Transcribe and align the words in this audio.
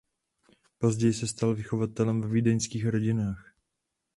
Později 0.79 1.13
se 1.13 1.27
stal 1.27 1.55
vychovatelem 1.55 2.21
ve 2.21 2.27
vídeňských 2.27 2.85
rodinách. 2.87 3.51